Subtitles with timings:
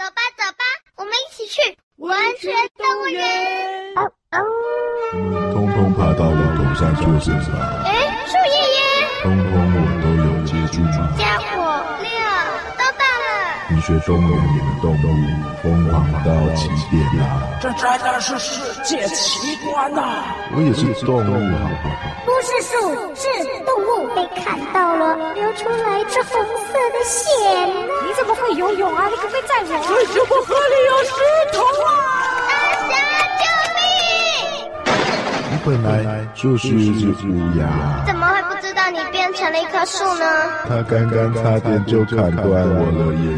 [0.00, 0.64] 走吧，走吧，
[0.96, 1.60] 我们一起去
[1.96, 3.92] 玩学动物园。
[3.96, 4.40] 哦哦，
[5.12, 7.82] 你们通通爬到我头上做什么？
[7.84, 8.80] 哎，树爷爷，
[9.22, 11.12] 通通我都有接住吗？
[13.70, 13.78] 家伙，六都到了。
[13.78, 14.94] 文学动物园里的动物
[15.62, 15.94] 疯狂
[16.24, 17.22] 到极点了，
[17.60, 20.24] 这真的是世界奇观呐！
[20.54, 21.94] 我也是动物，好不好？
[22.26, 22.74] 不是树，
[23.14, 23.22] 是
[23.64, 27.20] 动物被砍到了，流出来这红色的血。
[28.04, 29.06] 你怎么会游泳啊？
[29.08, 29.70] 你可不可以载我？
[29.94, 31.14] 为什么河里有石
[31.52, 31.88] 头啊？
[32.48, 32.52] 大
[32.90, 32.92] 侠，
[33.38, 33.42] 救
[35.70, 40.26] 本来就是一只乌鸦，怎么会不知道你变成了一棵树呢？
[40.66, 43.30] 它刚刚差点就砍断我了耶！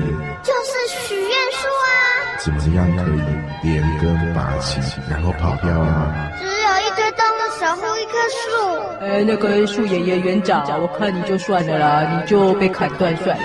[0.42, 1.92] 就是许愿树啊！
[2.38, 6.30] 怎么样可以连根拔起，然后跑掉啊？
[6.38, 8.40] 只有一堆动物守护一棵树。
[9.02, 13.44] 哎，那个树爷爷园长，我看你就算了啦，你就被砍断算了。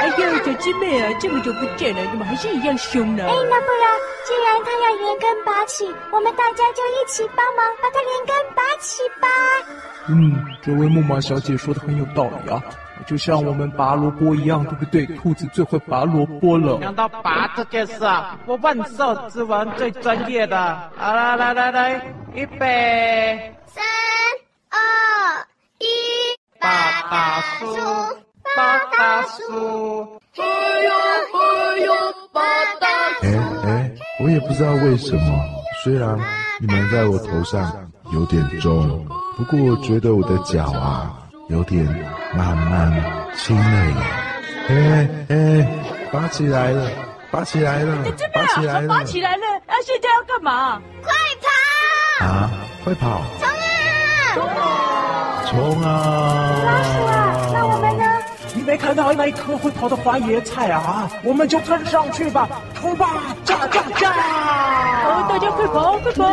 [0.00, 3.22] 哎呦，小师妹啊，这么久不见了，怎么还是一样凶呢？
[3.22, 3.86] 哎，那不然，
[4.30, 9.26] 既然他要连根拔起，我们大家就一起帮忙把它连根拔起吧。
[10.08, 12.62] 嗯，这位木马小姐说的很有道理啊。
[13.08, 15.04] 就像我们拔萝卜一样，对不对？
[15.16, 16.78] 兔子最会拔萝卜了。
[16.80, 20.90] 讲到拔这件事啊，我万兽之王最专业的。
[20.96, 23.82] 好了，来来来，预备，三
[24.68, 25.44] 二
[25.80, 25.86] 一，
[26.60, 26.68] 拔
[27.10, 27.66] 大树，
[28.54, 30.90] 拔大树，嘿呦
[31.32, 31.94] 嘿呦，
[32.32, 32.40] 拔
[34.30, 35.44] 我也不知道为什么，
[35.82, 36.16] 虽然
[36.60, 39.04] 你们在我头上有点重，
[39.36, 41.16] 不过我觉得我的脚啊。
[41.48, 41.84] 有点
[42.32, 42.92] 慢慢
[43.36, 43.96] 轻了耶，
[44.68, 45.66] 哎哎，
[46.12, 46.88] 拔起来了，
[47.32, 50.80] 拔起来了，拔起来了，拔起来了，那、啊、现在要干嘛？
[51.02, 51.12] 快
[52.20, 52.24] 跑！
[52.24, 52.50] 啊，
[52.84, 53.22] 快跑！
[53.40, 53.42] 冲
[54.62, 55.42] 啊！
[55.44, 55.82] 冲啊！
[55.82, 55.90] 冲啊！
[56.64, 57.98] 老鼠啊，那我们
[58.70, 61.10] 没看到那一棵会跑的花椰菜啊？
[61.24, 63.20] 我们就跟上去吧，冲吧！
[63.44, 64.12] 驾驾驾！
[65.28, 66.24] 大家快跑快跑！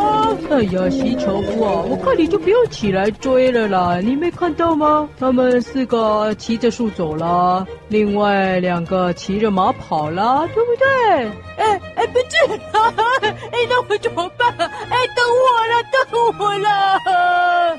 [0.51, 3.99] 哎呀，西樵夫啊，我看你就不用起来追了啦。
[4.03, 5.09] 你没看到吗？
[5.19, 11.31] 他们四个骑着树走了，另外两个骑着马跑了，对不对？
[11.57, 12.53] 哎哎，不是，
[13.49, 14.47] 哎，那我怎么办？
[14.59, 16.69] 哎，等我了，等我了！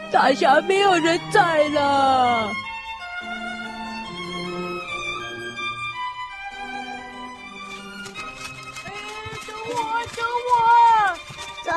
[0.11, 2.51] 大侠没有人在了。
[11.69, 11.75] 走，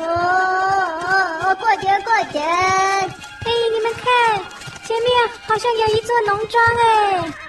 [0.00, 2.38] 哦，过节过节。
[2.40, 4.04] 哎，你们看，
[4.86, 5.10] 前面
[5.46, 6.84] 好像有一座农庄哎，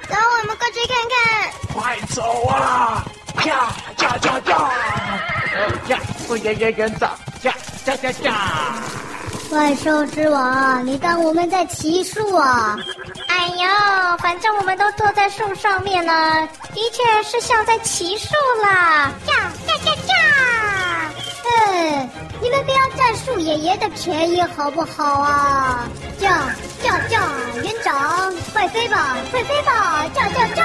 [0.10, 1.16] 走，我们过去看看。
[1.74, 3.06] 快走啊！
[3.46, 4.52] 呀呀呀呀！
[5.90, 7.12] 呀，我爷爷园长，
[7.42, 7.54] 驾
[7.86, 8.34] 驾驾驾！
[9.48, 12.76] 怪兽之王，你当我们在骑树啊？
[13.28, 18.34] 哎呦，反正我们都坐在树上面呢，的确是像在骑树
[18.64, 19.12] 啦！
[19.26, 19.45] 驾驾驾驾！
[21.76, 22.10] 嗯，
[22.42, 25.90] 你们不要占树爷爷的便宜好不好啊？
[26.18, 27.22] 驾驾驾！
[27.62, 30.08] 园长，快飞吧，快飞吧！
[30.14, 30.64] 驾驾驾！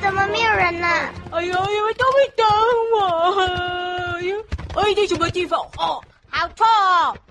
[0.00, 0.86] 怎么没有人呢？
[1.32, 2.46] 哎呦，你们都会等
[2.94, 2.98] 我。
[4.14, 4.38] 哎呦，
[4.74, 5.60] 哎，这什么地方？
[5.76, 7.14] 哦，好臭哦！
[7.26, 7.27] 这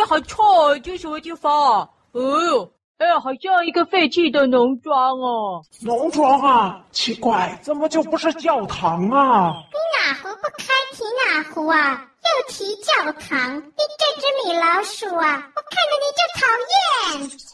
[0.00, 1.90] 里好臭，这什么地方？
[2.12, 5.62] 哎呦，哎呀，好像一个废弃的农庄哦。
[5.82, 9.62] 农庄啊，奇怪，怎么就不是教堂啊？
[9.70, 12.09] 你哪壶不开提哪壶啊？
[12.40, 15.52] 又提教堂，你这只米老鼠啊！
[15.54, 16.74] 我看着你就讨厌。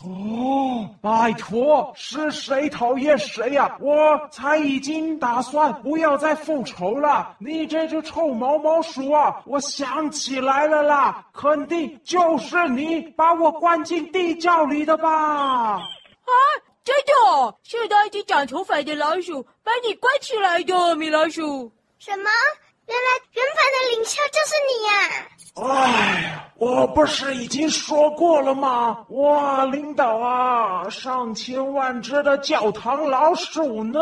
[0.04, 3.76] 哦，拜托，是谁讨厌谁呀？
[3.80, 7.34] 我才已经打算不要再复仇了。
[7.40, 9.42] 你这只臭毛毛鼠啊！
[9.44, 15.10] 我想起来了啦，肯定就是你把我关进地窖里的吧？
[15.10, 15.80] 啊，
[16.84, 17.56] 真的？
[17.64, 21.72] 是那只长头发的老鼠把你关起来的，米老鼠？
[21.98, 22.30] 什么？
[22.86, 24.22] 原来原本的领袖！
[25.56, 29.06] 哎，我不是已经说过了吗？
[29.08, 33.98] 哇领导啊，上千万只的教堂老鼠呢。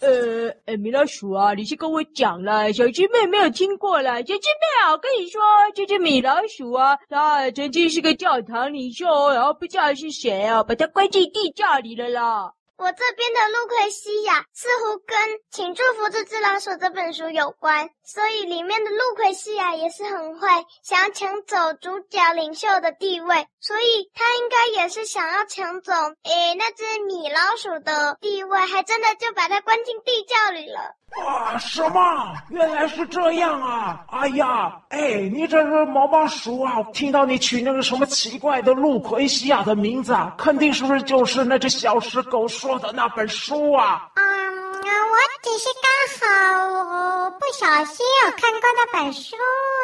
[0.00, 4.16] 呃，呃，米老鼠啊，你先跟我讲了，小鸡妹没有听过了。
[4.20, 5.42] 小鸡妹啊，我跟你说，
[5.74, 12.52] 这只米老鼠啊，它曾经是个教堂领袖，然后不知道是谁啊，把它关进地窖里了啦。
[12.80, 15.18] 我这边的路奎西亚似乎跟
[15.50, 25.92] 《请祝福这只老鼠》这本书有关，所以里面的路奎西亚也是很坏，想要抢走主角领袖的地位，所以他应该也是想要抢走
[26.22, 30.96] 诶那只米老鼠的地位，还真的就把它关进地窖里了。
[31.26, 32.34] 啊，什么？
[32.50, 34.04] 原来是这样啊！
[34.10, 36.80] 哎呀，哎，你这是毛毛鼠啊！
[36.92, 44.08] 听到你取那个什么奇怪的路奎西亚的名字啊，肯定是不是就是那只小石狗说的那本书啊？
[44.14, 45.88] 嗯，我只是刚
[46.18, 46.28] 好
[46.68, 49.36] 我不小心有看过那本书，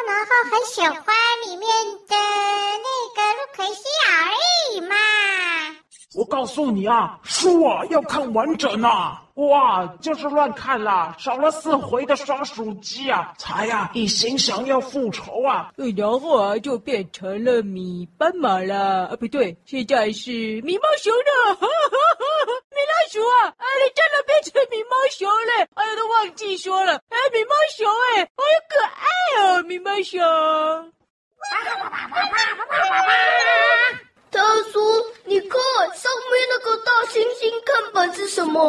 [0.07, 0.95] 然后很喜欢
[1.45, 1.67] 里面
[2.07, 4.11] 的那个路可西而
[4.71, 4.95] 已嘛。
[6.17, 9.21] 我告诉你啊，书啊要看完整啊！
[9.35, 20.31] 哇，就是乱看啦，少了四回的刷鼠机啊，才呀、啊、一心想要复仇啊，然后啊就变成了米斑马了啊，不对，现在是
[20.63, 30.17] 米猫熊了，哈哈哈，米老鼠啊，啊你真的变成米猫熊了，哎呀都忘记说了，哎米猫熊哎，好可爱哦，米猫熊。
[34.31, 34.41] 他
[34.71, 34.81] 说
[35.25, 35.49] ：“你看
[35.95, 38.61] 上面那个大猩猩看板是什么？”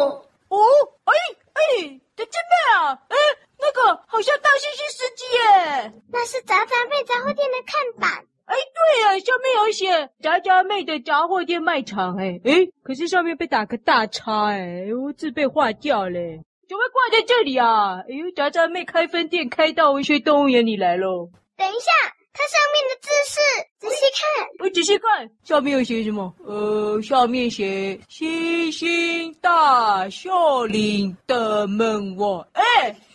[0.49, 0.57] 哦，
[1.03, 1.13] 哎
[1.53, 2.99] 哎，这真的啊！
[3.09, 3.17] 哎，
[3.59, 5.93] 那个好像大猩猩司机耶。
[6.11, 8.25] 那是杂杂妹杂货店的看板。
[8.45, 12.17] 哎，对呀，上面有写杂杂妹的杂货店卖场。
[12.17, 17.99] 哎哎，可是上面被打个大叉，哎，我字被划掉嘞，怎么挂在这里啊？
[18.09, 21.29] 哎呦，杂杂妹开分店开到文学动物园里来喽。
[21.55, 21.91] 等一下。
[22.31, 23.39] 它上面的字是，
[23.79, 26.33] 仔细看，我仔细看，下面有写什么？
[26.45, 32.63] 呃，下面写“星星大笑林的门我”，哎，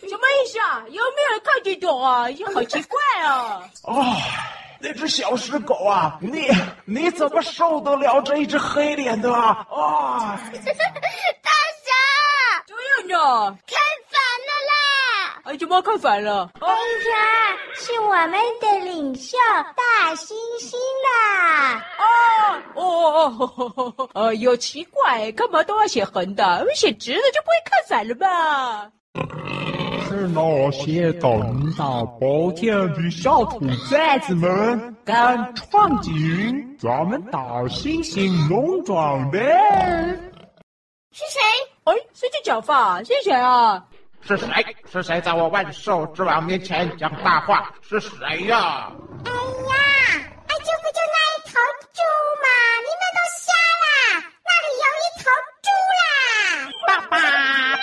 [0.00, 0.82] 什么意思啊？
[0.88, 2.28] 有没有人看得懂啊？
[2.30, 3.62] 也好奇怪啊！
[3.84, 4.04] 哦，
[4.80, 6.48] 那只小石狗啊，你
[6.84, 9.66] 你怎么受得了这一只黑脸的啊？
[9.70, 10.40] 啊！
[10.52, 11.50] 大
[11.84, 11.92] 侠，
[12.66, 13.58] 怎么样呢？
[13.66, 13.78] 看
[14.10, 14.33] 反了啦！
[15.44, 16.50] 哎，怎么看反了？
[16.60, 17.56] 哎呀！
[17.76, 19.36] 是我们的领袖
[19.76, 20.74] 大猩猩
[21.04, 21.84] 啦！
[22.74, 24.10] 哦哦哦哦！
[24.14, 26.66] 哎呦，奇怪，干嘛都要写横的？
[26.74, 28.90] 写直的就不会看反了吧？
[30.08, 31.30] 是那些胆
[31.76, 33.60] 大包天的小兔
[33.90, 39.38] 崽子们敢闯进咱们大猩猩农庄的？
[41.10, 41.40] 是谁？
[41.84, 43.02] 哎，谁在讲话？
[43.02, 43.84] 是谁啊？
[44.26, 44.76] 是谁？
[44.90, 47.70] 是谁在我万兽之王面前讲大话？
[47.82, 48.92] 是谁呀、啊？
[49.24, 49.74] 哎呀，
[50.48, 51.60] 哎，就不就那一头
[51.92, 52.00] 猪
[52.40, 52.46] 吗！
[52.80, 53.86] 你们都瞎啦？
[54.44, 55.24] 那里有一头
[55.62, 55.68] 猪
[56.00, 56.04] 啦！
[56.86, 57.12] 爸爸，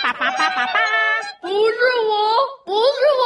[0.02, 0.74] 爸爸，爸爸，爸！
[1.40, 1.78] 不是
[2.08, 2.12] 我，
[2.66, 3.22] 不是我！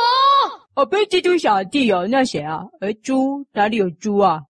[0.74, 2.64] 我不是蜘蛛小弟哦，那谁啊？
[2.80, 4.40] 哎，猪哪里有猪啊？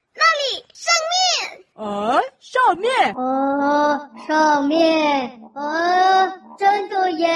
[1.77, 2.91] 啊上面。
[3.15, 5.41] 啊，上面。
[5.55, 6.27] 啊，
[6.59, 7.29] 真的耶！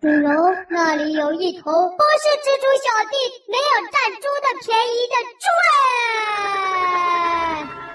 [0.00, 0.30] 对喽，
[0.70, 3.14] 那里有一头不是蜘蛛小弟，
[3.48, 3.62] 没有
[3.92, 5.44] 占猪的便宜的猪
[7.62, 7.85] 哎！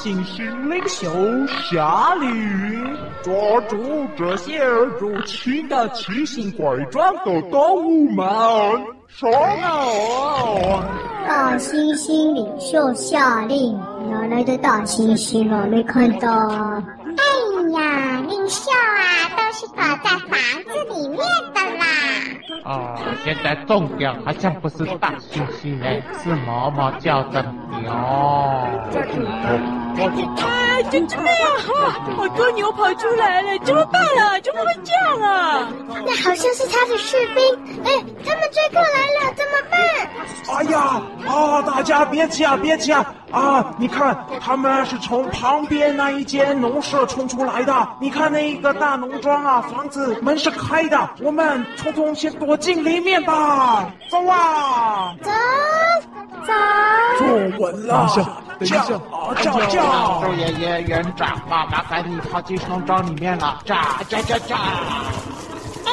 [0.00, 3.34] 大猩猩领袖下令抓
[3.68, 3.76] 住
[4.16, 4.64] 这些
[4.98, 8.26] 入侵的奇形怪状的动物们！
[9.08, 9.30] 上
[9.60, 10.82] 啊！
[11.28, 13.78] 大猩猩领袖下令，
[14.10, 15.66] 哪来的大猩猩啊？
[15.70, 16.48] 没看到。
[16.48, 17.22] 哎
[17.78, 21.18] 呀，领袖啊，都是躲在房子里面
[21.52, 21.84] 的啦。
[22.64, 27.44] 啊，现在重点好像不是大猩猩哎，是毛毛叫的
[27.82, 27.90] 牛。
[30.40, 31.22] 哎，真的呀！
[32.16, 34.40] 好多牛跑出来了，怎么办啊？
[34.42, 35.68] 怎么会这样啊？
[36.06, 37.44] 那好像是他的士兵，
[37.84, 37.92] 哎，
[38.24, 38.86] 他们追过来
[39.18, 39.78] 了，怎么办？
[40.56, 43.14] 哎呀，啊，大家别急啊，别急啊！
[43.30, 47.88] 啊，你看，他们是从旁边那一间农舍冲出来的。
[48.00, 53.92] 你看那个大农庄啊，房子门是开的，我们匆匆先躲进里面吧。
[54.10, 55.14] 走啊！
[55.22, 55.30] 走，
[56.40, 56.52] 走。
[57.18, 57.26] 坐
[57.58, 58.08] 稳了。
[58.58, 58.98] 等一下，叫
[59.34, 60.22] 叫叫！
[60.22, 63.58] 树爷爷、园长，妈妈赶紧跑进农庄里面了。
[63.64, 64.56] 炸炸炸炸！
[65.86, 65.90] 哎，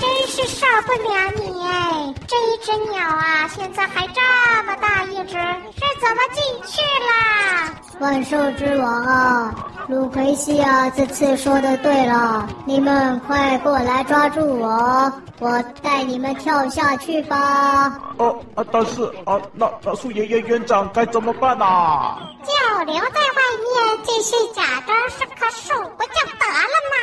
[0.00, 2.14] 真是少不了你哎！
[2.26, 4.20] 这一只鸟啊，现在还这
[4.64, 7.70] 么大一只，是怎么进去啦？
[8.00, 9.54] 万兽之王啊，
[9.88, 17.96] 鲁奎西亚这次说的对了，你们快过来抓住我，我带你们跳下去吧。
[18.18, 22.18] 哦啊，但是啊，那那树爷爷园长该怎么办啊？
[22.42, 26.96] 就留在外面，继续假装是棵树，不就得了吗？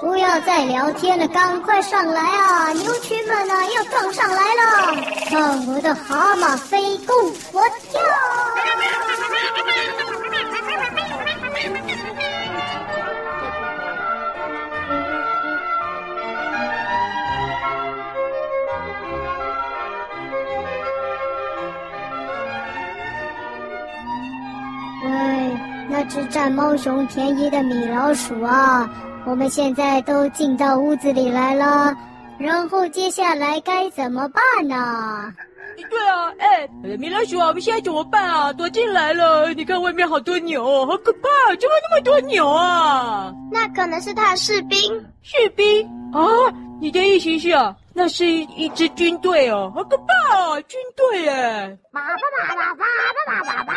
[0.00, 2.70] 不要再聊天了，赶快上来啊！
[2.74, 4.94] 牛群们啊，要撞上来了！
[5.28, 7.16] 看我的蛤蟆飞弓，
[7.52, 8.00] 我跳！
[26.04, 28.88] 只占猫熊便宜的米老鼠啊！
[29.26, 31.96] 我们现在都进到屋子里来了，
[32.38, 35.32] 然后接下来该怎么办呢？
[35.90, 36.68] 对啊，哎，
[36.98, 38.52] 米老鼠啊，我们现在怎么办啊？
[38.52, 43.32] 躲进来了，你看外面好多牛，好可怕，怎么那么多牛啊？
[43.50, 44.78] 那可能是他的士兵。
[45.22, 46.20] 士兵啊？
[46.80, 47.74] 你的意思是啊？
[47.92, 50.60] 那是一一支军队哦，好可怕啊！
[50.62, 51.78] 军队哎！
[51.92, 52.16] 叭叭
[52.48, 52.84] 叭叭叭
[53.26, 53.74] 叭叭叭叭！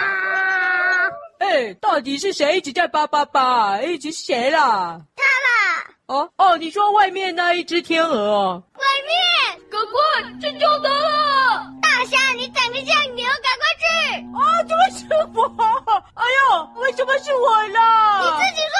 [1.50, 3.82] 哎，到底是谁一直在叭叭叭？
[3.82, 5.00] 一直谁啦？
[5.16, 5.88] 他啦！
[6.08, 8.63] 哦哦，你说外面那一只天鹅哦？
[8.74, 9.96] 外面，赶快
[10.42, 11.66] 去救他了！
[11.82, 13.86] 大侠，你长得像牛，赶快去！
[14.36, 15.42] 啊，怎么是我？
[16.16, 18.20] 哎呦，为什么是我啦？
[18.20, 18.75] 你自己说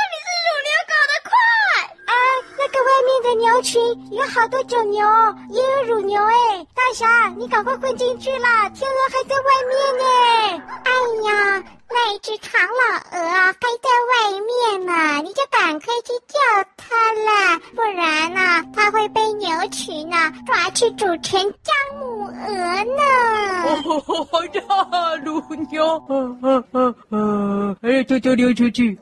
[3.28, 3.82] 的牛群
[4.12, 5.06] 有好多种牛，
[5.50, 6.66] 也有乳牛哎！
[6.74, 10.64] 大侠，你赶快混进去啦，天鹅还在外面呢！
[10.86, 10.92] 哎
[11.28, 11.64] 呀！
[11.90, 13.54] 那一只唐老鹅，还
[13.84, 16.40] 在外面呢，你就赶快去叫
[16.78, 23.04] 它啦，不然呢、它会被牛群啊抓去煮成姜母鹅呢。
[23.66, 28.98] 哦， 呀，乳牛，嗯嗯嗯嗯，哎，悄悄溜出去。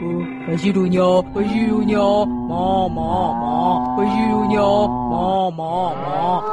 [0.00, 6.44] 哦，还是乳牛，还是乳牛，妈妈妈，还是乳牛，妈妈妈。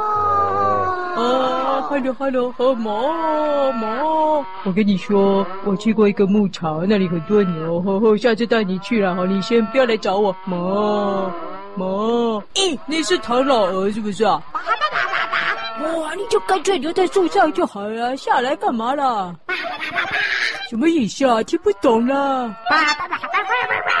[1.16, 4.44] 啊，hello hello，好毛毛！
[4.64, 9.14] 我跟你说，我去过一个牧场，那里很多牛，呵呵，下次带你去了。
[9.14, 11.30] 好，你先不要来找我，毛
[11.76, 12.42] 毛。
[12.54, 14.42] 咦，你是唐老鹅是不是啊？
[15.82, 19.34] 哇，你就干脆留在树上就好了，下来干嘛了？
[20.68, 21.42] 什么意思啊？
[21.44, 22.48] 听不懂了。
[22.68, 23.92] 叭叭叭叭叭叭叭！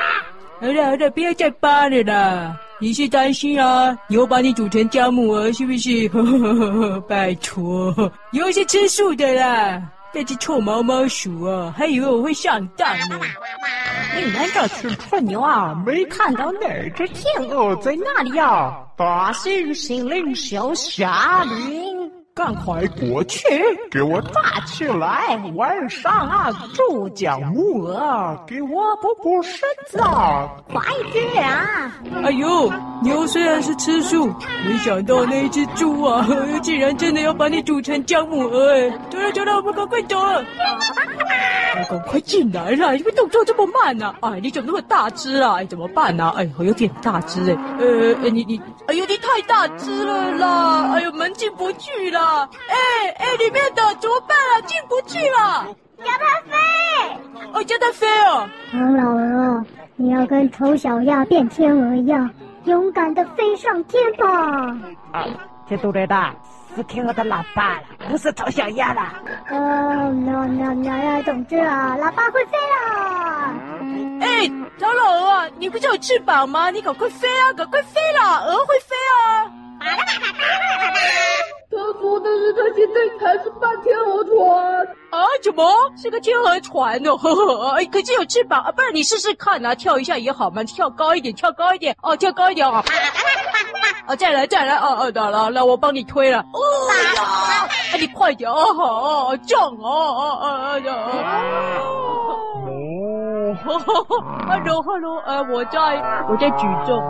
[0.60, 2.56] 好了好了，不要再扒了啦。
[2.78, 3.96] 你是担心啊？
[4.08, 6.08] 以后把你煮成姜母鹅是不是？
[6.08, 7.94] 呵呵呵呵，拜托，
[8.32, 9.82] 以后是吃素的啦。
[10.12, 13.20] 那只臭毛毛鼠啊，还以为我会上当呢。
[14.16, 18.78] 你们这群吹牛啊，没看到那只天鹅在哪里啊？
[18.96, 21.85] 大猩猩领袖夏令。
[22.36, 23.48] 赶快过去，
[23.90, 25.40] 给我抓起来！
[25.54, 29.96] 晚上啊，煮姜母鹅，给我补补身子，
[30.70, 30.82] 快
[31.14, 31.90] 点啊！
[32.22, 32.70] 哎呦，
[33.02, 34.26] 牛虽然是吃素，
[34.66, 36.28] 没想到那只猪啊，
[36.60, 38.74] 竟然真的要把你煮成姜母鹅！
[38.74, 40.44] 哎，走了走了，我们赶快走了。
[41.78, 44.32] 你赶快进来了，你们动作这么慢呢、啊？
[44.32, 45.54] 哎，你怎么那么大只啊？
[45.54, 46.34] 哎，怎么办呢、啊？
[46.36, 47.56] 哎，我有点大只哎。
[47.78, 50.92] 呃，哎，你你，哎呦，你太大只了啦！
[50.92, 52.48] 哎呦，门进不去了。
[52.68, 52.76] 哎
[53.18, 54.60] 哎，里面的怎么办啊？
[54.66, 55.66] 进不去了，
[55.98, 56.56] 叫它飞！
[57.52, 58.48] 哦，叫它飞哦！
[58.70, 59.64] 唐老鹅，
[59.96, 62.28] 你要跟丑小鸭变天鹅一样，
[62.64, 64.26] 勇敢的飞上天吧！
[65.12, 65.26] 啊，
[65.68, 66.34] 这都来的
[66.74, 69.02] 是天鹅的老爸了，不是丑小鸭了。
[69.50, 73.54] 哦，那那那，总之啊，老爸会飞了。
[74.20, 76.70] 哎，唐老鹅啊，你不是有翅膀吗？
[76.70, 79.50] 你赶快飞啊，赶快飞了，鹅会飞啊！
[81.76, 85.24] 他说的是他现在才是半天鹅船啊？
[85.42, 87.16] 怎么是个天鹅船哦？
[87.18, 88.72] 呵呵，哎，可是有翅膀啊！
[88.72, 92.82] 不然你试试看啊，跳一下也好嘛，跳高一点，跳高一点哦，跳高一点啊！
[94.06, 96.38] 啊，再来再来哦哦，好了，那我帮你推了。
[96.38, 96.58] 哦
[97.14, 102.25] 呀，哎，你快点哦，好，这样哦哦哦哦。
[103.66, 105.78] 哈喽哈喽，呃，我在
[106.30, 107.02] 我在举重，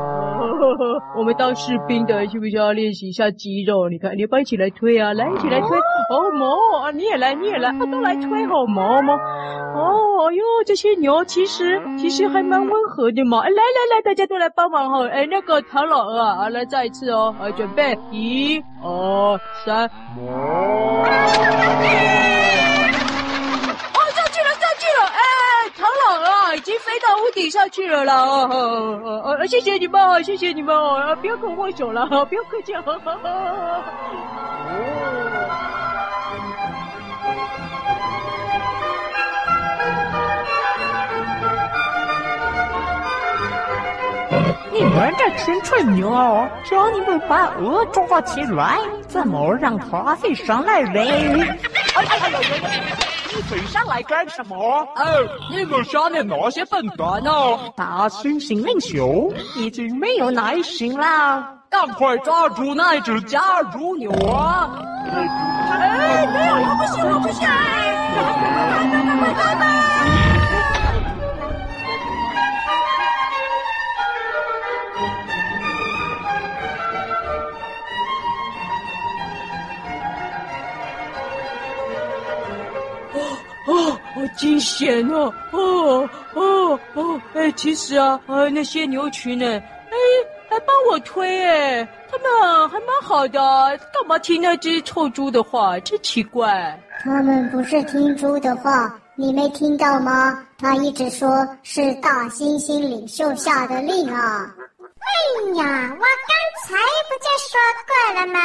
[1.16, 3.88] 我们当士兵的需不需要练习一下肌肉？
[3.88, 20.20] 你看，你帮一起来推啊，来一起来推，哦毛啊，你也来你也来，啊都来推好毛毛，哦哟，这些牛其实其实还蛮温和的嘛，来来来，大家都来帮忙哈，哎，那个唐老鹅啊，来再一次哦，啊，准备一、二、三，已
[27.24, 28.14] 我顶上去了啦！
[28.14, 28.48] 哦
[29.02, 32.72] 哦哦，谢谢你们，谢谢你们，哦，不要跟我握手了，不要客气。
[32.74, 32.82] 哦，
[44.72, 46.10] 你们这群蠢牛，
[46.64, 51.58] 叫你们把鹅抓起来，怎么让它飞上来嘞？
[53.36, 54.56] 你飞上来干什么？
[54.56, 55.04] 哦，
[55.50, 57.70] 你们下面那些笨蛋哦！
[57.76, 64.70] 大猩猩领袖已经没有耐心了，赶快抓住那只假乳牛啊！
[65.12, 67.46] 哎，没有，我不行，我不行！
[67.46, 67.52] 来
[68.88, 69.66] 吧，来吧，来吧！
[84.36, 85.32] 惊险哦！
[85.52, 87.20] 哦哦哦！
[87.34, 89.96] 哎，其实啊，呃，那些牛群呢，哎，
[90.48, 93.38] 还帮我推哎，他们还蛮好的，
[93.92, 95.78] 干嘛听那只臭猪的话？
[95.80, 96.78] 真奇怪。
[97.02, 100.42] 他们不是听猪的话，你没听到吗？
[100.58, 104.54] 他一直说是大猩猩领袖下的令啊。
[105.06, 105.10] 哎
[105.54, 106.32] 呀，我刚
[106.64, 106.76] 才
[107.08, 108.40] 不就说过了吗？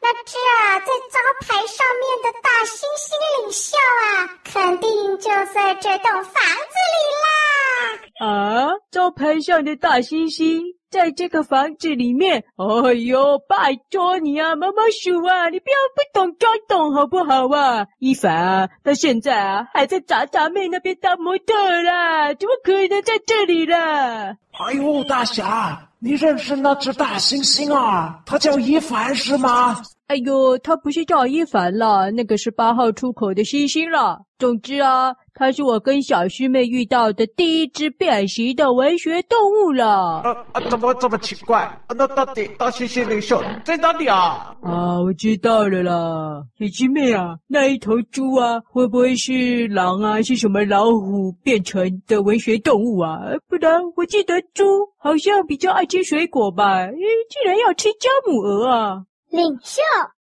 [0.00, 0.32] 那这
[0.80, 8.26] 在招牌上面的大猩猩领袖啊，肯定就在这栋房子里啦！
[8.26, 12.42] 啊，招牌上的大猩猩在这个房子里面？
[12.56, 17.86] 哎呦，拜托你啊，毛毛鼠啊，你不要不懂装懂好不好啊？
[17.98, 24.36] 一凡啊，到现在啊还在渣渣妹那边当模特啦，怎么可能在这里啦？
[24.58, 25.87] 哎呦，大侠。
[26.00, 28.20] 你认识那只大猩猩啊？
[28.24, 29.82] 它叫伊凡是吗？
[30.06, 34.20] 哎呦，它不是叫伊凡了，那个是八号出口的猩猩了。
[34.38, 40.20] 总之啊，他是我跟小师妹遇到的第一只变形的文学动物了。
[40.24, 41.80] 呃啊，怎么这么奇怪？
[41.96, 44.52] 那到底大猩猩领袖在哪里啊？
[44.62, 50.20] 啊，我知道了啦，小师妹啊，那一头猪啊，会不会是狼啊？
[50.20, 53.20] 是什么老虎变成的文学动物啊？
[53.48, 54.64] 不然我记得猪
[54.98, 56.78] 好像比较爱吃水果吧？
[56.78, 56.92] 诶，
[57.30, 59.04] 竟然要吃姜母鹅啊！
[59.30, 59.80] 领袖，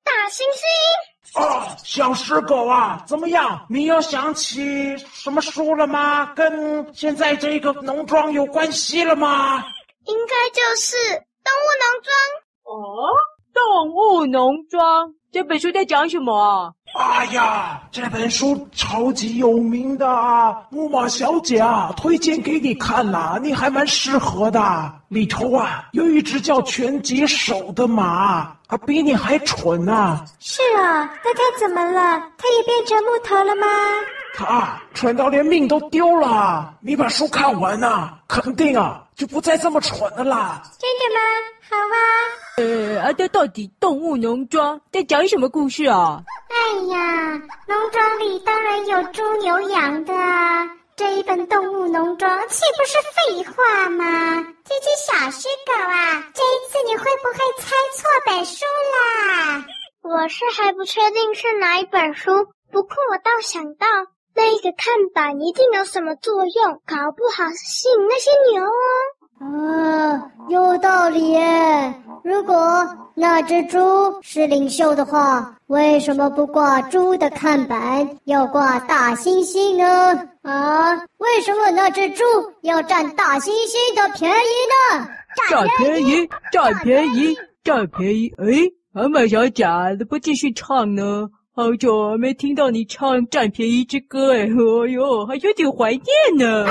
[0.08, 0.62] 大猩猩。
[1.34, 3.66] 哦，小狮狗啊，怎么样？
[3.68, 6.32] 你又想起什么书了吗？
[6.34, 9.62] 跟现在这个农庄有关系了吗？
[10.06, 10.96] 应该就是
[11.44, 12.14] 动物农庄。
[12.64, 12.74] 哦，
[13.52, 16.72] 动物农庄这本书在讲什么啊？
[16.96, 24.60] 哎呀，这本书超级有名的啊，木马小姐啊，推荐给你看呐，你还蛮适合的。
[25.08, 30.24] 里头啊，有一只叫拳击手的马，啊，比你还蠢呢。
[30.40, 32.18] 是啊，那他怎么了？
[32.36, 33.66] 它也变成木头了吗？
[34.34, 36.74] 它蠢到连命都丢了。
[36.80, 40.62] 你把书看完呐，肯定啊，就不再这么蠢的啦。
[40.78, 41.20] 真的吗？
[41.70, 41.96] 好啊。
[42.58, 46.22] 呃，啊，这到底动物农庄在讲什么故事啊？
[46.48, 47.32] 哎哎呀，
[47.66, 50.14] 农庄里当然有猪牛羊的，
[50.94, 54.44] 这一本动物农庄岂不是废话吗？
[54.64, 58.64] 这只小狮狗啊，这一次你会不会猜错本书
[58.94, 59.64] 啦？
[60.02, 62.30] 我是还不确定是哪一本书，
[62.70, 63.88] 不过我倒想到
[64.36, 68.70] 那个看板一定有什么作用，搞不好是吸引那些牛哦。
[69.40, 71.94] 啊，有道理耶！
[72.24, 73.78] 如果那只猪
[74.20, 80.28] 是领袖的话，为什么不挂猪的看板，要挂大猩猩呢？
[80.42, 82.24] 啊，为什么那只猪
[82.62, 85.08] 要占大猩猩的便宜呢？
[85.48, 88.34] 占便宜，占便宜，占便宜！
[88.38, 89.64] 哎，阿麦小姐，
[89.96, 91.28] 怎么不继续唱呢？
[91.58, 96.04] 好久没听到你唱《占便宜之歌》哎，哦哟，还有点怀念
[96.38, 96.64] 呢。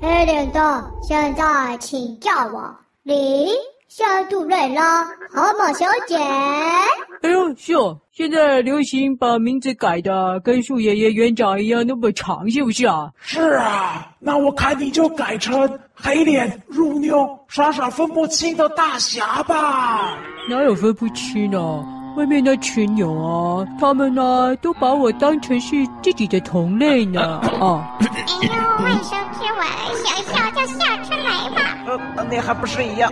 [0.00, 3.46] 黑脸的，现在请叫我李
[3.86, 6.16] 小杜瑞拉，好吗，小姐？
[6.16, 13.08] 哎呦，是哦，现在流行把名字改的跟树爷爷园长一样那么长，是不是啊？
[13.20, 20.18] 是啊，那我看你就改成黑脸乳妞，傻傻分不清的大侠吧。
[20.50, 22.00] 哪有分不清呢？
[22.14, 27.20] 外面那群友啊，他们呢、啊、都把我当成是自己的同类呢。
[27.60, 27.96] 啊！
[28.00, 28.06] 哎
[28.42, 29.62] 呦，卫生片我
[30.04, 31.78] 想笑就笑出来吧。
[32.16, 33.10] 呃，那还不是一样。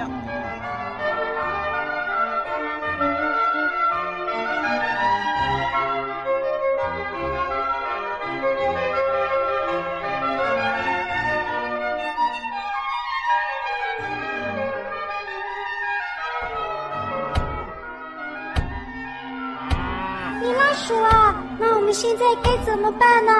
[21.92, 23.32] 现在该怎么办呢？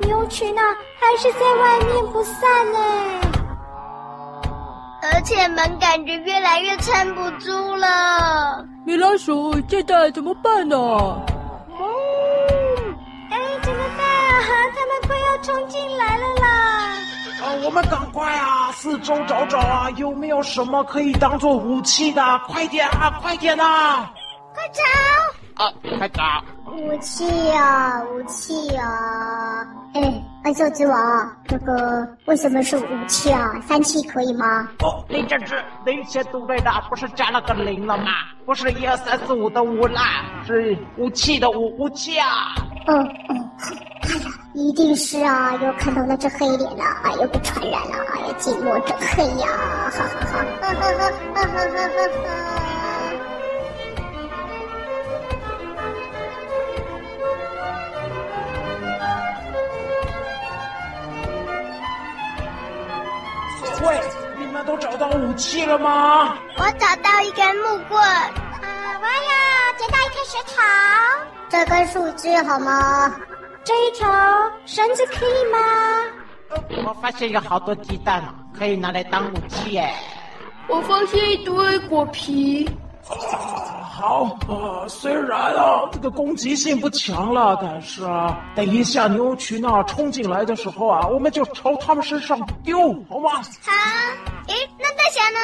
[0.00, 0.60] 牛群呢，
[1.00, 2.78] 还是在外面不散呢？
[5.02, 8.66] 而且门感觉越来越撑不住了。
[8.84, 10.76] 米老鼠，现在怎么办呢？
[10.76, 11.22] 哦，
[13.30, 14.42] 哎，怎么办啊？
[14.74, 16.48] 他们快要冲进来了啦！
[17.40, 22.40] 啊，我们赶快啊，四周找找啊，有没有什么可以当做武器的？
[22.48, 24.12] 快点啊，快点啊！
[24.52, 25.64] 快找！
[25.64, 26.22] 啊，快找！
[26.72, 29.66] 武器啊，武器啊！
[29.94, 33.52] 哎，爱瘦之王，这个为什么是武器啊？
[33.66, 34.66] 三七可以吗？
[34.82, 38.10] 哦，你这是零些读对的，不是加了个零了吗？
[38.46, 42.54] 不是一二三四五的五啦，是武器的武武器啊！
[42.86, 49.46] 哦哦，哎呀，一定是啊，又看到那只黑脸了，哎，又被传染了，哎呀，近墨者黑呀，
[49.90, 52.61] 哈哈哈，哈哈哈，哈哈哈
[64.72, 66.34] 都找到武器了吗？
[66.56, 68.02] 我找到一根木棍。
[68.02, 68.30] 啊，
[69.02, 70.62] 我要捡到一颗石头。
[71.50, 73.14] 这根树枝好吗？
[73.64, 74.08] 这一条
[74.64, 75.58] 绳子可以吗？
[76.86, 78.24] 我发现有好多鸡蛋，
[78.58, 79.92] 可以拿来当武器耶。
[80.68, 82.66] 我发现一堆果皮。
[84.02, 93.30] 啊，好，呃，虽然啊，这个攻击性不强了，但是啊，等一下牛群啊冲进来的时候啊，我们就朝他们身上丢，好吗？
[93.62, 93.72] 好。
[94.48, 95.38] 诶，那大侠呢？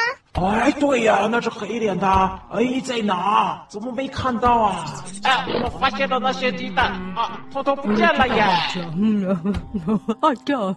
[0.45, 2.07] 哎，对呀，那是黑脸的。
[2.51, 3.65] 哎，在哪？
[3.69, 4.85] 怎么没看到啊？
[5.23, 8.47] 哎，我发现了那些鸡蛋啊，偷偷不见了呀！
[10.21, 10.75] 啊，这，啊，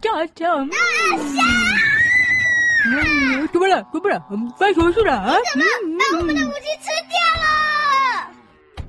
[0.00, 1.42] 这，这，大侠。
[2.86, 3.84] 嗯，怎么了？
[3.92, 4.22] 怎么了？
[4.56, 5.36] 发生什么事了啊？
[5.52, 5.64] 怎么
[5.98, 7.46] 把我们的武器吃掉了？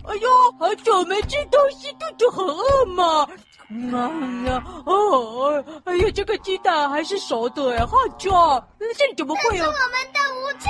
[0.07, 3.27] 哎呦，好久没吃东西，肚子很饿嘛。
[3.67, 4.09] 妈
[4.49, 8.29] 呀，哦，哎呀，这个鸡蛋还是熟的哎，好吃。
[8.97, 9.65] 这里怎么会有？
[9.65, 10.67] 这是我们的武器。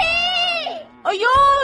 [1.04, 1.22] 哎呦，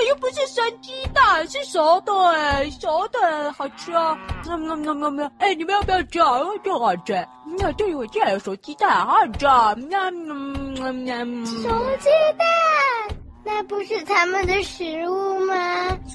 [0.10, 4.17] 又不是生鸡蛋，是熟的哎，熟的好吃啊！
[4.45, 6.39] 喵喵喵喵喵，哎，你们要不要吃啊？
[6.63, 7.28] 这好吃。
[7.60, 9.45] 那对于我这里有熟鸡蛋，好吃。
[9.45, 11.45] 嗯嗯嗯嗯。
[11.45, 11.69] 熟
[12.00, 13.17] 鸡蛋。
[13.48, 15.54] 那不是他们的食物吗？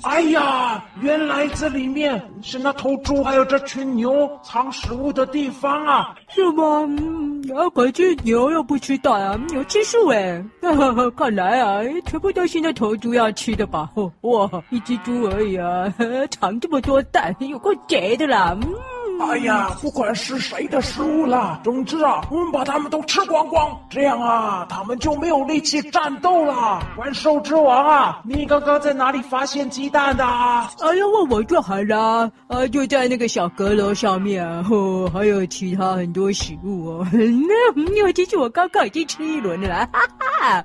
[0.02, 6.16] 哎呀，原来这里面是那头猪还有这群牛藏食物的地方啊！
[6.28, 6.80] 是吗？
[6.88, 10.44] 嗯，啊，可是牛又不吃蛋啊，牛吃素哎。
[10.60, 13.88] 哈哈， 看来啊，全部都是那头猪要吃的吧？
[14.22, 15.92] 哇，一只猪而已啊，
[16.30, 18.56] 藏这么多蛋，有够贼的啦！
[18.62, 18.74] 嗯。
[19.20, 26.82] 哎呀，不管是谁的食物啦，总之啊，我们把他们都吃光光，这样啊，他们就没有力气战斗了。
[26.96, 30.24] 万兽之王啊，你刚刚在哪里发现鸡蛋的？
[30.24, 37.06] 哎呀，问我就好啦，啊，就在那个小阁楼上面，哦，还有其他很多食物哦。
[37.12, 40.64] 那其实我刚刚已经吃一轮了，哈哈。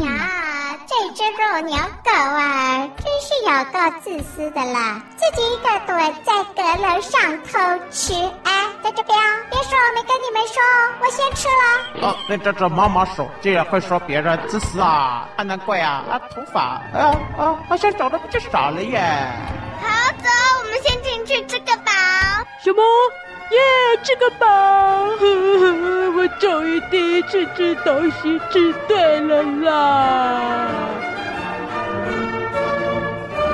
[0.00, 0.39] 哎呀，
[1.00, 7.58] 这只肉牛狗啊，真是有够自私的啦，自己一个躲在阁楼上偷。
[7.90, 8.12] 吃
[8.44, 9.18] 哎，在这边，
[9.50, 10.62] 别说我没跟你们说，
[11.00, 12.06] 我先吃了。
[12.06, 19.00] 哦，那这只妈妈手竟然会说别人自私啊，啊难怪啊，啊头发，啊啊好像长得不就少了耶。
[19.80, 21.90] 好，走，我们先进去吃个饱。
[22.62, 22.82] 什么？
[23.50, 23.58] 耶，
[24.02, 24.46] 吃个饱！
[24.46, 30.68] 呵呵，我终于第一次吃东西吃对了啦。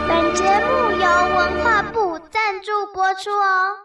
[0.08, 1.06] 本节目由
[1.36, 3.76] 文化部赞助播出哦。